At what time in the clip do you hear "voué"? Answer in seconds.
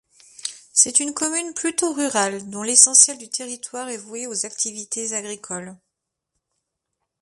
3.97-4.25